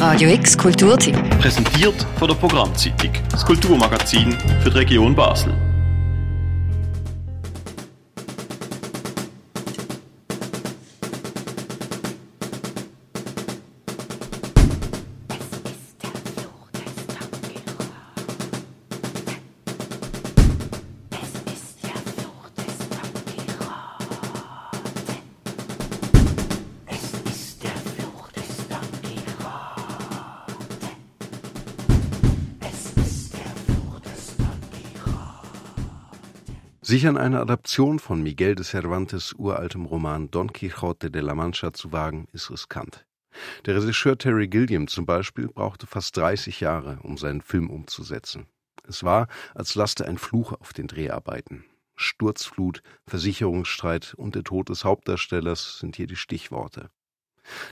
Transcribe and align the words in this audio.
Radio 0.00 0.30
X 0.30 0.56
Kulturtipp. 0.56 1.14
Präsentiert 1.40 2.06
von 2.18 2.26
der 2.26 2.34
Programmzeitung, 2.34 3.12
das 3.30 3.44
Kulturmagazin 3.44 4.32
für 4.62 4.70
die 4.70 4.78
Region 4.78 5.14
Basel. 5.14 5.52
Sich 36.82 37.06
an 37.06 37.18
eine 37.18 37.40
Adaption 37.40 37.98
von 37.98 38.22
Miguel 38.22 38.54
de 38.54 38.64
Cervantes 38.64 39.34
uraltem 39.34 39.84
Roman 39.84 40.30
Don 40.30 40.50
Quixote 40.50 41.10
de 41.10 41.20
la 41.20 41.34
Mancha 41.34 41.74
zu 41.74 41.92
wagen, 41.92 42.26
ist 42.32 42.50
riskant. 42.50 43.04
Der 43.66 43.76
Regisseur 43.76 44.16
Terry 44.16 44.48
Gilliam 44.48 44.88
zum 44.88 45.04
Beispiel 45.04 45.48
brauchte 45.48 45.86
fast 45.86 46.16
30 46.16 46.60
Jahre, 46.60 46.98
um 47.02 47.18
seinen 47.18 47.42
Film 47.42 47.68
umzusetzen. 47.68 48.46
Es 48.88 49.04
war, 49.04 49.28
als 49.54 49.74
laste 49.74 50.06
ein 50.06 50.16
Fluch 50.16 50.54
auf 50.54 50.72
den 50.72 50.86
Dreharbeiten. 50.86 51.66
Sturzflut, 51.96 52.82
Versicherungsstreit 53.06 54.14
und 54.14 54.34
der 54.34 54.44
Tod 54.44 54.70
des 54.70 54.82
Hauptdarstellers 54.82 55.80
sind 55.80 55.96
hier 55.96 56.06
die 56.06 56.16
Stichworte. 56.16 56.88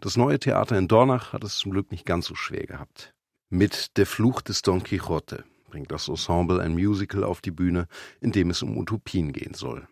Das 0.00 0.16
neue 0.16 0.40
Theater 0.40 0.76
in 0.76 0.88
Dornach 0.88 1.32
hat 1.32 1.44
es 1.44 1.58
zum 1.58 1.70
Glück 1.70 1.92
nicht 1.92 2.06
ganz 2.06 2.26
so 2.26 2.34
schwer 2.34 2.66
gehabt. 2.66 3.14
Mit 3.50 3.96
Der 3.98 4.06
Fluch 4.06 4.42
des 4.42 4.62
Don 4.62 4.82
Quixote 4.82 5.44
bringt 5.66 5.90
das 5.90 6.08
Ensemble 6.08 6.60
ein 6.60 6.72
Musical 6.72 7.24
auf 7.24 7.40
die 7.40 7.50
Bühne, 7.50 7.88
in 8.20 8.32
dem 8.32 8.50
es 8.50 8.62
um 8.62 8.76
Utopien 8.76 9.32
gehen 9.32 9.54
soll. 9.54 9.86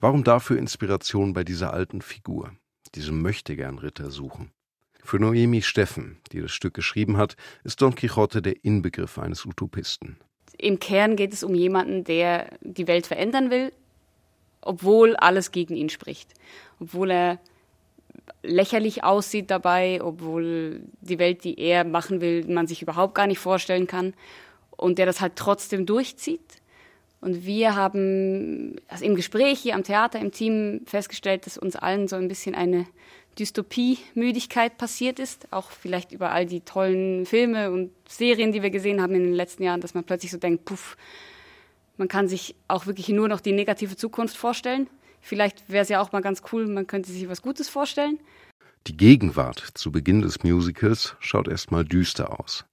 Warum 0.00 0.24
dafür 0.24 0.58
Inspiration 0.58 1.32
bei 1.32 1.44
dieser 1.44 1.72
alten 1.72 2.00
Figur, 2.00 2.52
diesem 2.94 3.22
Möchtegern-Ritter 3.22 4.10
suchen? 4.10 4.52
Für 5.02 5.18
Noemi 5.18 5.62
Steffen, 5.62 6.18
die 6.32 6.40
das 6.40 6.52
Stück 6.52 6.74
geschrieben 6.74 7.16
hat, 7.16 7.36
ist 7.62 7.82
Don 7.82 7.94
Quixote 7.94 8.40
der 8.40 8.64
Inbegriff 8.64 9.18
eines 9.18 9.44
Utopisten. 9.44 10.18
Im 10.56 10.78
Kern 10.78 11.16
geht 11.16 11.32
es 11.32 11.42
um 11.42 11.54
jemanden, 11.54 12.04
der 12.04 12.56
die 12.62 12.86
Welt 12.86 13.06
verändern 13.06 13.50
will, 13.50 13.72
obwohl 14.62 15.14
alles 15.16 15.52
gegen 15.52 15.76
ihn 15.76 15.90
spricht. 15.90 16.32
Obwohl 16.80 17.10
er 17.10 17.38
lächerlich 18.42 19.04
aussieht 19.04 19.50
dabei, 19.50 20.00
obwohl 20.02 20.80
die 21.00 21.18
Welt, 21.18 21.44
die 21.44 21.58
er 21.58 21.84
machen 21.84 22.20
will, 22.22 22.46
man 22.46 22.66
sich 22.66 22.80
überhaupt 22.80 23.14
gar 23.14 23.26
nicht 23.26 23.40
vorstellen 23.40 23.86
kann 23.86 24.14
und 24.76 24.98
der 24.98 25.06
das 25.06 25.20
halt 25.20 25.36
trotzdem 25.36 25.86
durchzieht. 25.86 26.40
Und 27.20 27.46
wir 27.46 27.74
haben 27.74 28.76
also 28.88 29.04
im 29.04 29.14
Gespräch 29.14 29.58
hier 29.60 29.74
am 29.74 29.82
Theater 29.82 30.18
im 30.20 30.30
Team 30.30 30.82
festgestellt, 30.84 31.46
dass 31.46 31.56
uns 31.56 31.74
allen 31.74 32.06
so 32.06 32.16
ein 32.16 32.28
bisschen 32.28 32.54
eine 32.54 32.86
Dystopie-Müdigkeit 33.38 34.76
passiert 34.76 35.18
ist, 35.18 35.48
auch 35.50 35.70
vielleicht 35.70 36.12
über 36.12 36.30
all 36.30 36.46
die 36.46 36.60
tollen 36.60 37.26
Filme 37.26 37.70
und 37.70 37.90
Serien, 38.08 38.52
die 38.52 38.62
wir 38.62 38.70
gesehen 38.70 39.00
haben 39.00 39.14
in 39.14 39.24
den 39.24 39.32
letzten 39.32 39.62
Jahren, 39.62 39.80
dass 39.80 39.94
man 39.94 40.04
plötzlich 40.04 40.30
so 40.30 40.38
denkt, 40.38 40.64
puff, 40.64 40.96
man 41.96 42.08
kann 42.08 42.28
sich 42.28 42.54
auch 42.68 42.86
wirklich 42.86 43.08
nur 43.08 43.28
noch 43.28 43.40
die 43.40 43.52
negative 43.52 43.96
Zukunft 43.96 44.36
vorstellen. 44.36 44.88
Vielleicht 45.20 45.70
wäre 45.70 45.82
es 45.82 45.88
ja 45.88 46.00
auch 46.00 46.12
mal 46.12 46.20
ganz 46.20 46.42
cool, 46.52 46.66
man 46.66 46.86
könnte 46.86 47.10
sich 47.10 47.28
was 47.28 47.40
Gutes 47.40 47.68
vorstellen. 47.68 48.18
Die 48.86 48.96
Gegenwart 48.96 49.70
zu 49.74 49.90
Beginn 49.90 50.20
des 50.20 50.42
Musicals 50.42 51.16
schaut 51.20 51.48
erstmal 51.48 51.84
düster 51.84 52.38
aus. 52.38 52.66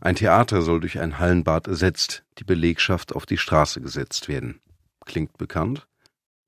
Ein 0.00 0.16
Theater 0.16 0.62
soll 0.62 0.80
durch 0.80 0.98
ein 0.98 1.18
Hallenbad 1.18 1.66
ersetzt, 1.66 2.24
die 2.38 2.44
Belegschaft 2.44 3.14
auf 3.14 3.26
die 3.26 3.38
Straße 3.38 3.80
gesetzt 3.80 4.28
werden. 4.28 4.60
Klingt 5.04 5.36
bekannt? 5.38 5.86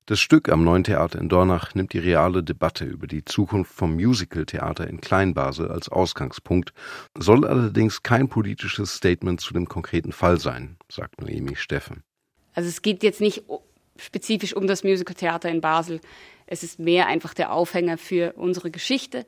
Das 0.07 0.21
Stück 0.21 0.47
am 0.47 0.63
Neuen 0.63 0.85
Theater 0.85 1.19
in 1.19 1.27
Dornach 1.27 1.75
nimmt 1.75 1.91
die 1.91 1.99
reale 1.99 2.41
Debatte 2.41 2.85
über 2.85 3.07
die 3.07 3.25
Zukunft 3.25 3.73
vom 3.73 3.95
Musicaltheater 3.95 4.87
in 4.87 5.01
Kleinbasel 5.01 5.69
als 5.69 5.89
Ausgangspunkt, 5.89 6.71
soll 7.17 7.45
allerdings 7.45 8.03
kein 8.03 8.29
politisches 8.29 8.95
Statement 8.95 9.41
zu 9.41 9.53
dem 9.53 9.67
konkreten 9.67 10.13
Fall 10.13 10.39
sein, 10.39 10.77
sagt 10.89 11.19
Noemi 11.19 11.57
Steffen. 11.57 12.03
Also 12.53 12.69
es 12.69 12.81
geht 12.81 13.03
jetzt 13.03 13.19
nicht 13.19 13.43
spezifisch 13.97 14.55
um 14.55 14.65
das 14.65 14.85
Musicaltheater 14.85 15.49
in 15.49 15.59
Basel. 15.59 15.99
Es 16.45 16.63
ist 16.63 16.79
mehr 16.79 17.07
einfach 17.07 17.33
der 17.33 17.51
Aufhänger 17.51 17.97
für 17.97 18.31
unsere 18.37 18.71
Geschichte. 18.71 19.25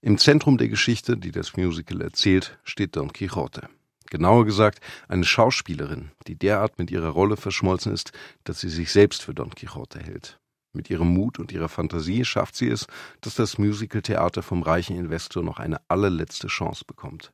Im 0.00 0.16
Zentrum 0.16 0.58
der 0.58 0.68
Geschichte, 0.68 1.16
die 1.16 1.32
das 1.32 1.56
Musical 1.56 2.00
erzählt, 2.00 2.56
steht 2.62 2.94
Don 2.94 3.12
Quixote. 3.12 3.68
Genauer 4.10 4.44
gesagt, 4.44 4.78
eine 5.08 5.24
Schauspielerin, 5.24 6.12
die 6.28 6.36
derart 6.36 6.78
mit 6.78 6.92
ihrer 6.92 7.08
Rolle 7.08 7.36
verschmolzen 7.36 7.92
ist, 7.92 8.12
dass 8.44 8.60
sie 8.60 8.68
sich 8.68 8.92
selbst 8.92 9.22
für 9.22 9.34
Don 9.34 9.50
Quixote 9.50 9.98
hält. 9.98 10.38
Mit 10.72 10.88
ihrem 10.88 11.08
Mut 11.08 11.40
und 11.40 11.50
ihrer 11.50 11.68
Fantasie 11.68 12.24
schafft 12.24 12.54
sie 12.54 12.68
es, 12.68 12.86
dass 13.22 13.34
das 13.34 13.58
Musicaltheater 13.58 14.42
vom 14.42 14.62
reichen 14.62 14.96
Investor 14.96 15.42
noch 15.42 15.58
eine 15.58 15.80
allerletzte 15.88 16.46
Chance 16.46 16.84
bekommt. 16.86 17.32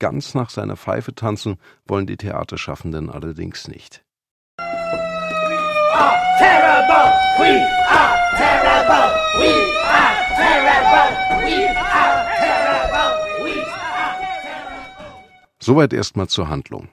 Ganz 0.00 0.34
nach 0.34 0.50
seiner 0.50 0.76
Pfeife 0.76 1.14
tanzen 1.14 1.56
wollen 1.86 2.06
die 2.06 2.16
Theaterschaffenden 2.16 3.10
allerdings 3.10 3.68
nicht. 3.68 4.04
We 4.58 4.64
are 5.94 6.18
terrible! 6.38 7.12
We 7.38 7.62
are 7.88 8.36
terrible! 8.36 9.38
We 9.38 9.80
are 9.84 10.16
Soweit 15.66 15.92
erstmal 15.92 16.28
zur 16.28 16.48
Handlung. 16.48 16.90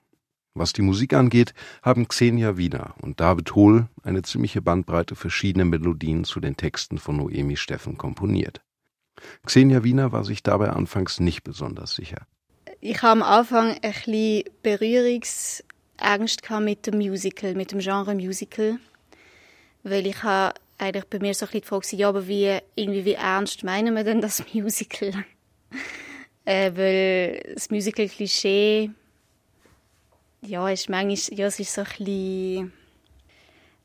Was 0.56 0.74
die 0.74 0.82
Musik 0.82 1.14
angeht, 1.14 1.54
haben 1.84 2.08
Xenia 2.08 2.58
Wiener 2.58 2.96
und 3.04 3.20
David 3.20 3.54
Hohl 3.54 3.88
eine 4.02 4.24
ziemliche 4.24 4.64
Bandbreite 4.64 5.14
verschiedener 5.16 5.66
Melodien 5.66 6.24
zu 6.24 6.40
den 6.40 6.58
Texten 6.58 6.98
von 6.98 7.18
Noemi 7.18 7.56
Steffen 7.56 8.00
komponiert. 8.00 8.62
Xenia 9.46 9.84
Wiener 9.84 10.12
war 10.12 10.24
sich 10.24 10.42
dabei 10.42 10.72
anfangs 10.72 11.20
nicht 11.20 11.44
besonders 11.44 11.94
sicher. 11.94 12.26
Ich 12.82 13.04
habe 13.04 13.12
am 13.12 13.22
Anfang 13.22 13.78
ein 13.80 13.94
bisschen 13.94 14.46
Berührungsangst 14.64 16.50
mit 16.62 16.88
dem 16.88 16.98
Musical, 16.98 17.54
mit 17.54 17.74
dem 17.74 17.78
Genre 17.78 18.16
Musical, 18.16 18.80
weil 19.84 20.08
ich 20.08 20.24
habe 20.24 20.56
eigentlich 20.80 21.06
bei 21.06 21.20
mir 21.20 21.36
so 21.36 21.46
ein 21.46 21.52
bisschen 21.52 21.62
die 21.62 21.68
Frage, 21.68 21.96
ja, 21.96 22.10
aber 22.10 22.28
wie, 22.28 22.58
irgendwie, 22.74 23.06
wie 23.06 23.14
ernst 23.14 23.64
meinen 23.64 23.94
wir 23.94 24.04
denn 24.04 24.20
das 24.20 24.44
Musical? 24.56 25.26
Äh, 26.46 26.72
weil 26.76 27.54
das 27.54 27.70
Musical-Klischee, 27.70 28.92
ja, 30.42 30.70
ist 30.70 30.90
manchmal, 30.90 31.40
ja, 31.40 31.48
es 31.48 31.60
ist 31.60 31.74
so 31.74 31.82
ein 31.82 31.88
bisschen, 31.88 32.74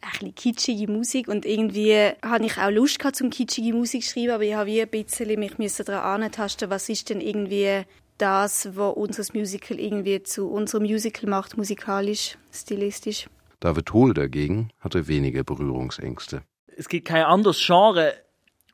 ein 0.01 0.09
bisschen 0.11 0.35
kitschige 0.35 0.91
Musik 0.91 1.29
und 1.29 1.45
irgendwie 1.47 1.95
hatte 2.23 2.45
ich 2.45 2.59
auch 2.59 2.71
Lust 2.71 2.99
gehabt, 2.99 3.17
zum 3.17 3.31
kitschige 3.31 3.73
Musik 3.73 4.03
zu 4.03 4.13
schreiben, 4.13 4.31
aber 4.31 4.45
ich 4.45 4.55
habe 4.55 4.71
wie 4.71 4.83
ein 4.83 4.89
bisschen 4.89 5.39
mich 5.39 5.75
daran 5.77 6.23
antasten, 6.23 6.71
was 6.71 6.89
ist 6.89 7.11
denn 7.11 7.21
irgendwie 7.21 7.83
das, 8.19 8.69
was 8.75 8.97
unser 8.97 9.25
Musical 9.33 9.79
irgendwie 9.79 10.23
zu 10.23 10.49
unserem 10.49 10.85
Musical 10.85 11.29
macht, 11.29 11.57
musikalisch, 11.57 12.37
stilistisch. 12.53 13.29
David 13.61 13.93
Hohl 13.93 14.15
dagegen 14.15 14.71
hatte 14.81 15.07
weniger 15.07 15.45
Berührungsängste 15.45 16.43
es 16.79 16.89
gibt 16.89 17.09
kein 17.09 17.25
anderes 17.25 17.61
Genre, 17.65 18.15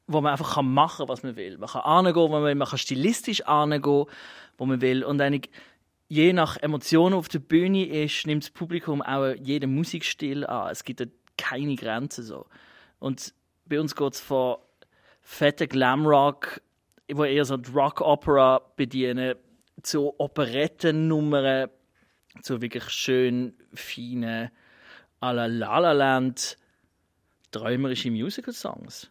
wo 0.07 0.21
man 0.21 0.33
einfach 0.33 0.61
machen 0.63 0.99
kann, 0.99 1.09
was 1.09 1.23
man 1.23 1.37
will. 1.37 1.59
Man 1.59 1.69
kann 1.69 1.83
angehen, 1.83 2.17
wo 2.17 2.29
man 2.29 2.45
will, 2.45 2.55
man 2.55 2.69
kann 2.69 2.79
stilistisch 2.79 3.43
angehen, 3.43 4.07
wo 4.59 4.67
man 4.67 4.81
will. 4.81 5.05
Und 5.05 5.21
eigentlich, 5.21 5.51
je 6.09 6.33
nach 6.33 6.57
Emotionen 6.57 7.15
auf 7.15 7.29
der 7.29 7.39
Bühne 7.39 7.87
ist, 7.87 8.27
nimmt 8.27 8.45
das 8.45 8.51
Publikum 8.51 9.03
auch 9.03 9.35
jeden 9.41 9.75
Musikstil 9.75 10.47
an. 10.47 10.71
Es 10.71 10.85
gibt 10.85 11.07
keine 11.37 11.77
Grenzen 11.77 12.25
so. 12.25 12.47
Und 12.99 13.35
bei 13.67 13.81
uns 13.81 13.97
geht 13.97 14.15
es 14.15 14.21
von 14.21 14.57
fetten 15.23 15.69
Glamrock, 15.69 16.61
wo 17.13 17.25
eher 17.25 17.45
so 17.45 17.57
die 17.57 17.71
Rock-Opera 17.71 18.61
bedienen, 18.77 19.35
zu 19.83 20.19
Operettennummern, 20.19 21.69
zu 22.43 22.61
wirklich 22.61 22.89
schön 22.91 23.55
feinen 23.75 24.51
à 25.21 25.33
la 25.33 25.47
La 25.47 25.79
La 25.79 25.93
Land 25.93 26.57
träumerische 27.51 28.11
Musical-Songs. 28.11 29.11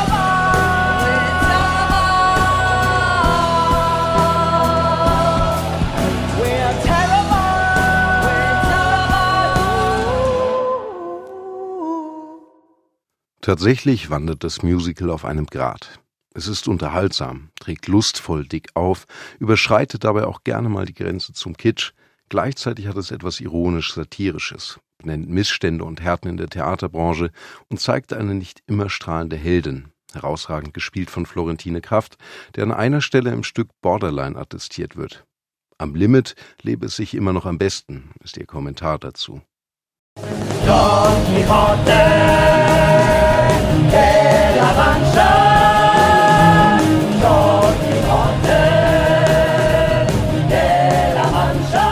Tatsächlich 13.41 14.11
wandert 14.11 14.43
das 14.43 14.61
Musical 14.61 15.09
auf 15.09 15.25
einem 15.25 15.47
Grat. 15.47 15.99
Es 16.35 16.47
ist 16.47 16.67
unterhaltsam, 16.67 17.49
trägt 17.59 17.87
lustvoll 17.87 18.47
dick 18.47 18.69
auf, 18.75 19.05
überschreitet 19.39 20.03
dabei 20.03 20.25
auch 20.25 20.43
gerne 20.43 20.69
mal 20.69 20.85
die 20.85 20.93
Grenze 20.93 21.33
zum 21.33 21.57
Kitsch. 21.57 21.93
Gleichzeitig 22.29 22.85
hat 22.85 22.97
es 22.97 23.09
etwas 23.09 23.39
ironisch-satirisches, 23.39 24.79
benennt 24.99 25.27
Missstände 25.27 25.83
und 25.83 26.01
Härten 26.01 26.29
in 26.29 26.37
der 26.37 26.49
Theaterbranche 26.49 27.31
und 27.67 27.79
zeigt 27.79 28.13
eine 28.13 28.35
nicht 28.35 28.61
immer 28.67 28.91
strahlende 28.91 29.37
Heldin, 29.37 29.91
herausragend 30.13 30.75
gespielt 30.75 31.09
von 31.09 31.25
Florentine 31.25 31.81
Kraft, 31.81 32.17
der 32.55 32.65
an 32.65 32.71
einer 32.71 33.01
Stelle 33.01 33.31
im 33.31 33.43
Stück 33.43 33.69
Borderline 33.81 34.37
attestiert 34.37 34.95
wird. 34.97 35.25
Am 35.79 35.95
Limit 35.95 36.35
lebe 36.61 36.85
es 36.85 36.95
sich 36.95 37.15
immer 37.15 37.33
noch 37.33 37.47
am 37.47 37.57
besten, 37.57 38.11
ist 38.23 38.37
ihr 38.37 38.45
Kommentar 38.45 38.99
dazu. 38.99 39.41
Don 43.91 43.99
Quixote 47.81 48.59
de 50.49 50.65
la 51.15 51.25
Mancha 51.31 51.89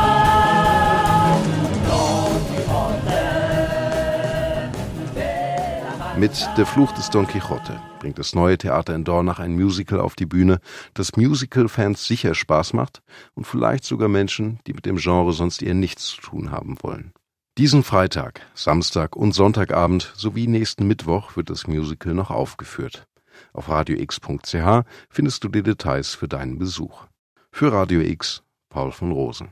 Mit 6.18 6.50
Der 6.58 6.66
Fluch 6.66 6.92
des 6.94 7.10
Don 7.10 7.28
Quixote 7.28 7.82
bringt 8.00 8.18
das 8.18 8.34
neue 8.34 8.58
Theater 8.58 8.96
in 8.96 9.04
Dornach 9.04 9.40
ein 9.40 9.56
Musical 9.56 10.00
auf 10.00 10.16
die 10.16 10.26
Bühne, 10.26 10.62
das 10.94 11.18
Musical-Fans 11.18 12.06
sicher 12.06 12.34
Spaß 12.34 12.72
macht 12.72 13.02
und 13.36 13.46
vielleicht 13.46 13.84
sogar 13.84 14.08
Menschen, 14.08 14.60
die 14.68 14.74
mit 14.74 14.86
dem 14.86 14.96
Genre 14.96 15.34
sonst 15.34 15.62
eher 15.62 15.74
nichts 15.74 16.08
zu 16.08 16.22
tun 16.22 16.52
haben 16.52 16.78
wollen. 16.82 17.14
Diesen 17.60 17.84
Freitag, 17.84 18.40
Samstag 18.54 19.18
und 19.18 19.34
Sonntagabend 19.34 20.14
sowie 20.16 20.48
nächsten 20.48 20.88
Mittwoch 20.88 21.36
wird 21.36 21.50
das 21.50 21.68
Musical 21.68 22.14
noch 22.14 22.32
aufgeführt. 22.32 23.06
Auf 23.52 23.68
radiox.ch 23.68 24.86
findest 25.10 25.44
du 25.44 25.50
die 25.50 25.62
Details 25.62 26.16
für 26.16 26.30
deinen 26.30 26.58
Besuch. 26.58 27.04
Für 27.52 27.74
Radio 27.74 28.00
X, 28.00 28.44
Paul 28.70 28.94
von 28.94 29.12
Rosen. 29.12 29.50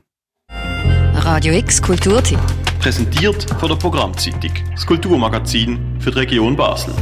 Radio 1.16 1.52
X 1.52 1.82
Kulturtipp. 1.82 2.40
Präsentiert 2.78 3.46
von 3.60 3.68
der 3.68 3.76
Programmzeitung, 3.76 4.52
das 4.72 4.86
Kulturmagazin 4.86 6.00
für 6.00 6.10
die 6.10 6.20
Region 6.20 6.56
Basel. 6.56 6.94